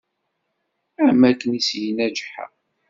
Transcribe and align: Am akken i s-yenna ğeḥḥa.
Am 1.07 1.21
akken 1.29 1.51
i 1.59 1.61
s-yenna 1.67 2.07
ğeḥḥa. 2.11 2.45